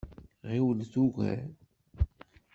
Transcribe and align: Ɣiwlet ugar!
Ɣiwlet 0.49 0.93
ugar! 1.03 1.45